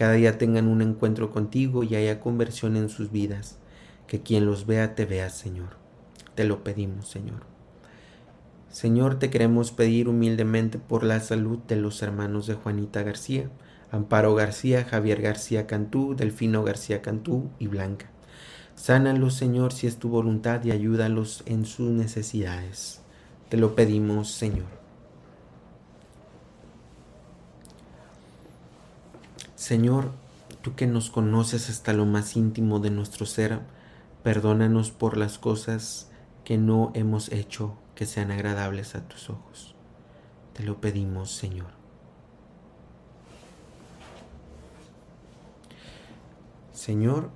cada 0.00 0.14
día 0.14 0.38
tengan 0.38 0.66
un 0.66 0.80
encuentro 0.80 1.30
contigo 1.30 1.84
y 1.84 1.94
haya 1.94 2.20
conversión 2.20 2.74
en 2.76 2.88
sus 2.88 3.12
vidas. 3.12 3.58
Que 4.06 4.22
quien 4.22 4.46
los 4.46 4.64
vea 4.64 4.94
te 4.94 5.04
vea, 5.04 5.28
Señor. 5.28 5.76
Te 6.34 6.44
lo 6.44 6.64
pedimos, 6.64 7.06
Señor. 7.06 7.42
Señor, 8.70 9.18
te 9.18 9.28
queremos 9.28 9.72
pedir 9.72 10.08
humildemente 10.08 10.78
por 10.78 11.04
la 11.04 11.20
salud 11.20 11.58
de 11.68 11.76
los 11.76 12.00
hermanos 12.00 12.46
de 12.46 12.54
Juanita 12.54 13.02
García, 13.02 13.50
Amparo 13.90 14.34
García, 14.34 14.84
Javier 14.84 15.20
García 15.20 15.66
Cantú, 15.66 16.14
Delfino 16.16 16.64
García 16.64 17.02
Cantú 17.02 17.50
y 17.58 17.66
Blanca. 17.66 18.10
Sánalos, 18.76 19.34
Señor, 19.34 19.74
si 19.74 19.86
es 19.86 19.98
tu 19.98 20.08
voluntad 20.08 20.64
y 20.64 20.70
ayúdalos 20.70 21.42
en 21.44 21.66
sus 21.66 21.90
necesidades. 21.90 23.02
Te 23.50 23.58
lo 23.58 23.74
pedimos, 23.74 24.30
Señor. 24.30 24.79
Señor, 29.70 30.10
tú 30.62 30.74
que 30.74 30.88
nos 30.88 31.10
conoces 31.10 31.70
hasta 31.70 31.92
lo 31.92 32.04
más 32.04 32.34
íntimo 32.34 32.80
de 32.80 32.90
nuestro 32.90 33.24
ser, 33.24 33.60
perdónanos 34.24 34.90
por 34.90 35.16
las 35.16 35.38
cosas 35.38 36.10
que 36.42 36.58
no 36.58 36.90
hemos 36.96 37.30
hecho 37.30 37.78
que 37.94 38.04
sean 38.04 38.32
agradables 38.32 38.96
a 38.96 39.06
tus 39.06 39.30
ojos. 39.30 39.76
Te 40.54 40.64
lo 40.64 40.80
pedimos, 40.80 41.30
Señor. 41.30 41.68
Señor, 46.72 47.30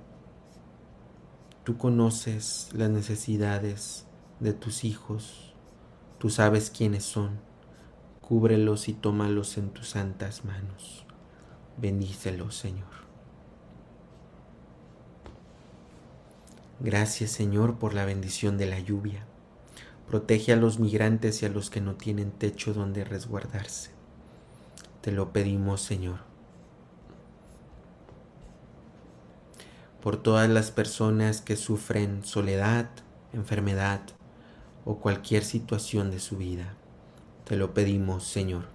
tú 1.63 1.77
conoces 1.77 2.67
las 2.73 2.89
necesidades 2.89 4.07
de 4.41 4.51
tus 4.51 4.83
hijos, 4.83 5.53
tú 6.19 6.29
sabes 6.29 6.69
quiénes 6.69 7.05
son, 7.05 7.39
cúbrelos 8.19 8.89
y 8.89 8.93
tómalos 8.93 9.57
en 9.57 9.69
tus 9.69 9.87
santas 9.87 10.43
manos. 10.43 11.04
Bendícelos, 11.77 12.55
Señor. 12.55 13.05
Gracias 16.79 17.31
Señor 17.31 17.79
por 17.79 17.93
la 17.93 18.05
bendición 18.05 18.57
de 18.57 18.65
la 18.65 18.79
lluvia. 18.79 19.25
Protege 20.07 20.53
a 20.53 20.55
los 20.57 20.77
migrantes 20.77 21.41
y 21.41 21.45
a 21.45 21.49
los 21.49 21.69
que 21.69 21.81
no 21.81 21.95
tienen 21.95 22.31
techo 22.31 22.73
donde 22.73 23.05
resguardarse. 23.05 23.91
Te 25.01 25.11
lo 25.11 25.31
pedimos 25.31 25.81
Señor. 25.81 26.19
Por 30.01 30.17
todas 30.17 30.49
las 30.49 30.69
personas 30.71 31.41
que 31.41 31.55
sufren 31.55 32.25
soledad, 32.25 32.89
enfermedad 33.33 34.01
o 34.83 34.97
cualquier 34.99 35.43
situación 35.43 36.11
de 36.11 36.19
su 36.19 36.37
vida. 36.37 36.75
Te 37.45 37.55
lo 37.55 37.73
pedimos 37.73 38.25
Señor. 38.25 38.74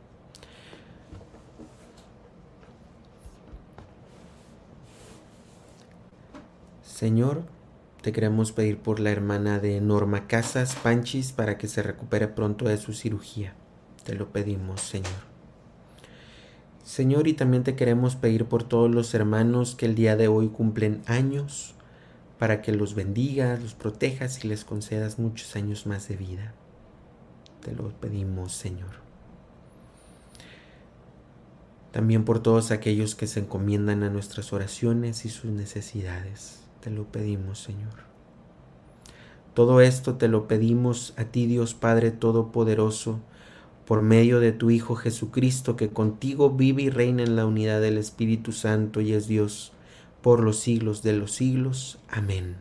Señor, 7.01 7.45
te 8.03 8.13
queremos 8.13 8.53
pedir 8.53 8.77
por 8.77 9.01
la 9.01 9.09
hermana 9.09 9.59
de 9.59 9.81
Norma 9.81 10.27
Casas 10.27 10.75
Panchis 10.75 11.33
para 11.33 11.57
que 11.57 11.67
se 11.67 11.83
recupere 11.83 12.29
pronto 12.29 12.67
de 12.67 12.77
su 12.77 12.93
cirugía. 12.93 13.55
Te 14.05 14.15
lo 14.15 14.31
pedimos, 14.31 14.83
Señor. 14.83 15.11
Señor, 16.85 17.27
y 17.27 17.33
también 17.33 17.63
te 17.65 17.75
queremos 17.75 18.17
pedir 18.17 18.45
por 18.45 18.65
todos 18.65 18.91
los 18.91 19.15
hermanos 19.15 19.75
que 19.77 19.87
el 19.87 19.95
día 19.95 20.15
de 20.15 20.29
hoy 20.29 20.49
cumplen 20.49 21.01
años, 21.07 21.75
para 22.39 22.61
que 22.61 22.71
los 22.73 22.95
bendigas, 22.95 23.63
los 23.63 23.73
protejas 23.73 24.45
y 24.45 24.49
les 24.49 24.67
concedas 24.67 25.19
muchos 25.19 25.57
años 25.57 25.87
más 25.87 26.07
de 26.07 26.19
vida. 26.19 26.53
Te 27.65 27.73
lo 27.73 27.99
pedimos, 27.99 28.53
Señor. 28.53 29.01
También 31.93 32.27
por 32.27 32.43
todos 32.43 32.71
aquellos 32.71 33.15
que 33.15 33.27
se 33.27 33.41
encomiendan 33.41 34.03
a 34.03 34.11
nuestras 34.11 34.53
oraciones 34.53 35.25
y 35.25 35.31
sus 35.31 35.51
necesidades 35.51 36.60
te 36.81 36.90
lo 36.90 37.05
pedimos, 37.05 37.59
Señor. 37.61 38.11
Todo 39.55 39.81
esto 39.81 40.14
te 40.14 40.29
lo 40.29 40.49
pedimos 40.49 41.12
a 41.16 41.25
ti, 41.25 41.47
Dios 41.47 41.75
Padre 41.75 42.11
Todopoderoso, 42.11 43.21
por 43.85 44.03
medio 44.03 44.40
de 44.40 44.53
tu 44.53 44.71
Hijo 44.71 44.95
Jesucristo, 44.95 45.77
que 45.77 45.90
contigo 45.90 46.51
vive 46.51 46.83
y 46.83 46.90
reina 46.90 47.23
en 47.23 47.37
la 47.37 47.47
unidad 47.47 47.81
del 47.81 47.99
Espíritu 47.99 48.53
Santo 48.53 49.01
y 49.01 49.12
es 49.12 49.27
Dios 49.27 49.73
por 50.23 50.40
los 50.40 50.61
siglos 50.61 51.03
de 51.03 51.14
los 51.14 51.33
siglos. 51.33 51.99
Amén. 52.09 52.57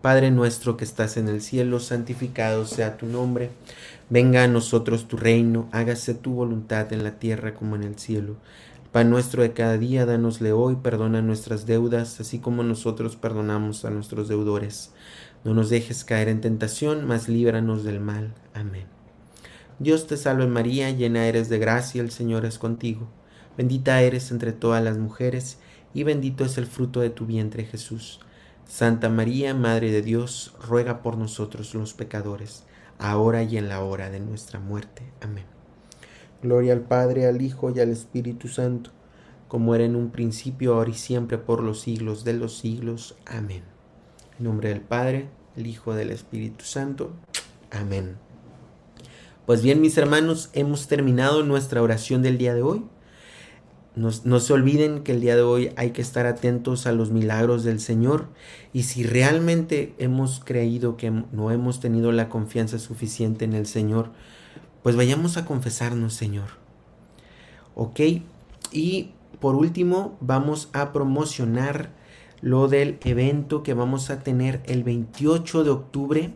Padre 0.00 0.30
nuestro 0.30 0.76
que 0.76 0.84
estás 0.84 1.16
en 1.16 1.28
el 1.28 1.40
cielo, 1.40 1.80
santificado 1.80 2.66
sea 2.66 2.98
tu 2.98 3.06
nombre. 3.06 3.50
Venga 4.10 4.44
a 4.44 4.48
nosotros 4.48 5.08
tu 5.08 5.16
reino, 5.16 5.68
hágase 5.72 6.12
tu 6.12 6.34
voluntad 6.34 6.92
en 6.92 7.02
la 7.02 7.18
tierra 7.18 7.54
como 7.54 7.74
en 7.74 7.84
el 7.84 7.98
cielo. 7.98 8.36
Pan 8.94 9.10
nuestro 9.10 9.42
de 9.42 9.52
cada 9.52 9.76
día, 9.76 10.06
danosle 10.06 10.52
hoy, 10.52 10.76
perdona 10.76 11.20
nuestras 11.20 11.66
deudas, 11.66 12.20
así 12.20 12.38
como 12.38 12.62
nosotros 12.62 13.16
perdonamos 13.16 13.84
a 13.84 13.90
nuestros 13.90 14.28
deudores. 14.28 14.92
No 15.42 15.52
nos 15.52 15.68
dejes 15.68 16.04
caer 16.04 16.28
en 16.28 16.40
tentación, 16.40 17.04
mas 17.04 17.28
líbranos 17.28 17.82
del 17.82 17.98
mal. 17.98 18.32
Amén. 18.54 18.86
Dios 19.80 20.06
te 20.06 20.16
salve 20.16 20.46
María, 20.46 20.92
llena 20.92 21.26
eres 21.26 21.48
de 21.48 21.58
gracia, 21.58 22.02
el 22.02 22.12
Señor 22.12 22.44
es 22.44 22.60
contigo. 22.60 23.08
Bendita 23.58 24.00
eres 24.00 24.30
entre 24.30 24.52
todas 24.52 24.84
las 24.84 24.96
mujeres, 24.96 25.58
y 25.92 26.04
bendito 26.04 26.44
es 26.44 26.56
el 26.56 26.66
fruto 26.66 27.00
de 27.00 27.10
tu 27.10 27.26
vientre 27.26 27.64
Jesús. 27.64 28.20
Santa 28.64 29.08
María, 29.08 29.54
Madre 29.54 29.90
de 29.90 30.02
Dios, 30.02 30.54
ruega 30.64 31.02
por 31.02 31.18
nosotros 31.18 31.74
los 31.74 31.94
pecadores, 31.94 32.62
ahora 33.00 33.42
y 33.42 33.58
en 33.58 33.68
la 33.68 33.82
hora 33.82 34.10
de 34.10 34.20
nuestra 34.20 34.60
muerte. 34.60 35.02
Amén. 35.20 35.53
Gloria 36.44 36.74
al 36.74 36.82
Padre, 36.82 37.26
al 37.26 37.40
Hijo 37.40 37.72
y 37.74 37.80
al 37.80 37.88
Espíritu 37.88 38.48
Santo, 38.48 38.90
como 39.48 39.74
era 39.74 39.84
en 39.84 39.96
un 39.96 40.10
principio, 40.10 40.74
ahora 40.74 40.90
y 40.90 40.94
siempre, 40.94 41.38
por 41.38 41.62
los 41.62 41.80
siglos 41.80 42.22
de 42.22 42.34
los 42.34 42.58
siglos. 42.58 43.16
Amén. 43.24 43.62
En 44.38 44.44
nombre 44.44 44.68
del 44.68 44.82
Padre, 44.82 45.30
el 45.56 45.66
Hijo 45.66 45.94
del 45.94 46.10
Espíritu 46.10 46.66
Santo. 46.66 47.12
Amén. 47.70 48.16
Pues 49.46 49.62
bien, 49.62 49.80
mis 49.80 49.96
hermanos, 49.96 50.50
hemos 50.52 50.86
terminado 50.86 51.44
nuestra 51.44 51.80
oración 51.80 52.20
del 52.20 52.36
día 52.36 52.54
de 52.54 52.60
hoy. 52.60 52.84
No, 53.96 54.10
no, 54.24 54.38
se 54.38 54.52
olviden 54.52 55.02
que 55.02 55.12
el 55.12 55.22
día 55.22 55.36
de 55.36 55.42
hoy 55.42 55.72
hay 55.76 55.92
que 55.92 56.02
estar 56.02 56.26
atentos 56.26 56.86
a 56.86 56.92
los 56.92 57.10
milagros 57.10 57.64
del 57.64 57.80
Señor 57.80 58.26
y 58.74 58.82
si 58.82 59.02
realmente 59.02 59.94
hemos 59.96 60.40
creído 60.44 60.98
que 60.98 61.10
no 61.10 61.50
hemos 61.52 61.80
tenido 61.80 62.12
la 62.12 62.28
confianza 62.28 62.78
suficiente 62.78 63.46
en 63.46 63.54
el 63.54 63.66
Señor, 63.66 64.10
pues 64.84 64.96
vayamos 64.96 65.38
a 65.38 65.46
confesarnos, 65.46 66.12
Señor. 66.12 66.50
¿Ok? 67.74 68.00
Y 68.70 69.12
por 69.40 69.54
último, 69.54 70.18
vamos 70.20 70.68
a 70.74 70.92
promocionar 70.92 71.88
lo 72.42 72.68
del 72.68 72.98
evento 73.02 73.62
que 73.62 73.72
vamos 73.72 74.10
a 74.10 74.20
tener 74.20 74.60
el 74.66 74.84
28 74.84 75.64
de 75.64 75.70
octubre. 75.70 76.34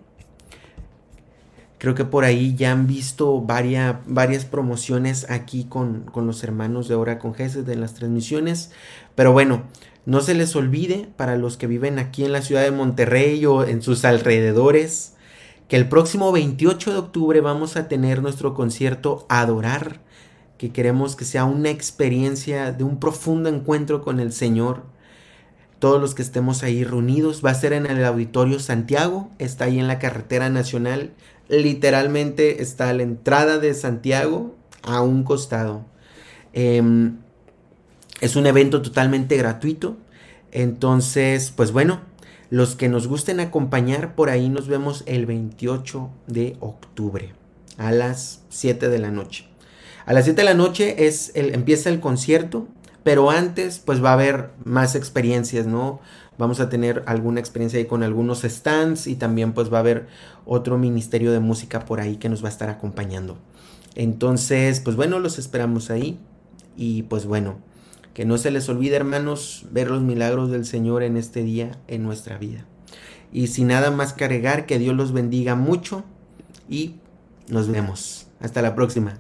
Creo 1.76 1.94
que 1.94 2.06
por 2.06 2.24
ahí 2.24 2.54
ya 2.56 2.72
han 2.72 2.86
visto 2.86 3.38
varias, 3.42 4.46
promociones 4.46 5.30
aquí 5.30 5.64
con, 5.64 6.04
con, 6.04 6.26
los 6.26 6.42
hermanos 6.42 6.88
de 6.88 6.94
Hora 6.94 7.18
con 7.18 7.34
Jesús 7.34 7.66
de 7.66 7.76
las 7.76 7.92
transmisiones. 7.92 8.72
Pero 9.14 9.32
bueno, 9.32 9.64
no 10.06 10.22
se 10.22 10.32
les 10.32 10.56
olvide 10.56 11.06
para 11.18 11.36
los 11.36 11.58
que 11.58 11.66
viven 11.66 11.98
aquí 11.98 12.24
en 12.24 12.32
la 12.32 12.40
ciudad 12.40 12.62
de 12.62 12.70
Monterrey 12.70 13.44
o 13.44 13.66
en 13.66 13.82
sus 13.82 14.06
alrededores 14.06 15.17
que 15.68 15.76
el 15.76 15.88
próximo 15.88 16.32
28 16.32 16.92
de 16.92 16.98
octubre 16.98 17.40
vamos 17.42 17.76
a 17.76 17.88
tener 17.88 18.22
nuestro 18.22 18.54
concierto 18.54 19.26
Adorar, 19.28 20.00
que 20.56 20.72
queremos 20.72 21.14
que 21.14 21.26
sea 21.26 21.44
una 21.44 21.68
experiencia 21.70 22.72
de 22.72 22.84
un 22.84 22.98
profundo 22.98 23.50
encuentro 23.50 24.02
con 24.02 24.18
el 24.18 24.32
Señor. 24.32 24.84
Todos 25.78 26.00
los 26.00 26.14
que 26.14 26.22
estemos 26.22 26.62
ahí 26.62 26.84
reunidos, 26.84 27.44
va 27.44 27.50
a 27.50 27.54
ser 27.54 27.74
en 27.74 27.86
el 27.86 28.02
Auditorio 28.04 28.58
Santiago, 28.58 29.30
está 29.38 29.66
ahí 29.66 29.78
en 29.78 29.86
la 29.86 29.98
carretera 29.98 30.48
nacional, 30.48 31.12
literalmente 31.48 32.62
está 32.62 32.88
a 32.88 32.94
la 32.94 33.02
entrada 33.02 33.58
de 33.58 33.74
Santiago 33.74 34.56
a 34.82 35.02
un 35.02 35.22
costado. 35.22 35.84
Em, 36.54 37.18
es 38.20 38.36
un 38.36 38.46
evento 38.46 38.80
totalmente 38.80 39.36
gratuito, 39.36 39.98
entonces, 40.50 41.52
pues 41.54 41.72
bueno, 41.72 42.00
los 42.50 42.76
que 42.76 42.88
nos 42.88 43.06
gusten 43.06 43.40
acompañar, 43.40 44.14
por 44.14 44.30
ahí 44.30 44.48
nos 44.48 44.68
vemos 44.68 45.02
el 45.06 45.26
28 45.26 46.08
de 46.26 46.56
octubre 46.60 47.34
a 47.76 47.92
las 47.92 48.42
7 48.48 48.88
de 48.88 48.98
la 48.98 49.10
noche. 49.10 49.46
A 50.06 50.12
las 50.12 50.24
7 50.24 50.40
de 50.40 50.44
la 50.44 50.54
noche 50.54 51.06
es 51.06 51.32
el, 51.34 51.54
empieza 51.54 51.90
el 51.90 52.00
concierto, 52.00 52.66
pero 53.04 53.30
antes 53.30 53.78
pues 53.78 54.02
va 54.02 54.10
a 54.10 54.14
haber 54.14 54.50
más 54.64 54.94
experiencias, 54.94 55.66
¿no? 55.66 56.00
Vamos 56.38 56.60
a 56.60 56.68
tener 56.68 57.02
alguna 57.06 57.40
experiencia 57.40 57.78
ahí 57.78 57.86
con 57.86 58.02
algunos 58.02 58.42
stands 58.42 59.06
y 59.06 59.16
también 59.16 59.52
pues 59.52 59.72
va 59.72 59.78
a 59.78 59.80
haber 59.80 60.06
otro 60.46 60.78
ministerio 60.78 61.32
de 61.32 61.40
música 61.40 61.84
por 61.84 62.00
ahí 62.00 62.16
que 62.16 62.28
nos 62.28 62.42
va 62.42 62.48
a 62.48 62.52
estar 62.52 62.70
acompañando. 62.70 63.38
Entonces, 63.94 64.80
pues 64.80 64.96
bueno, 64.96 65.18
los 65.18 65.38
esperamos 65.38 65.90
ahí 65.90 66.18
y 66.76 67.02
pues 67.02 67.26
bueno, 67.26 67.58
que 68.18 68.24
no 68.24 68.36
se 68.36 68.50
les 68.50 68.68
olvide, 68.68 68.96
hermanos, 68.96 69.66
ver 69.70 69.92
los 69.92 70.02
milagros 70.02 70.50
del 70.50 70.64
Señor 70.66 71.04
en 71.04 71.16
este 71.16 71.44
día 71.44 71.78
en 71.86 72.02
nuestra 72.02 72.36
vida. 72.36 72.64
Y 73.32 73.46
sin 73.46 73.68
nada 73.68 73.92
más 73.92 74.12
cargar, 74.12 74.66
que 74.66 74.80
Dios 74.80 74.96
los 74.96 75.12
bendiga 75.12 75.54
mucho 75.54 76.02
y 76.68 76.96
nos 77.46 77.68
vemos. 77.68 78.26
Hasta 78.40 78.60
la 78.60 78.74
próxima. 78.74 79.14